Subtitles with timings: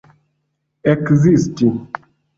[0.91, 1.67] ekzisti